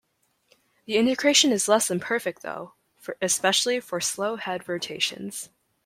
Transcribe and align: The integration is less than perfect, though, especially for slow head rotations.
The 0.87 0.97
integration 0.97 1.51
is 1.51 1.67
less 1.67 1.87
than 1.87 1.99
perfect, 1.99 2.41
though, 2.41 2.73
especially 3.21 3.79
for 3.79 4.01
slow 4.01 4.35
head 4.37 4.67
rotations. 4.67 5.51